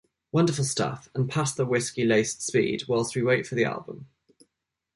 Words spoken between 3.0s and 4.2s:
we wait for the album!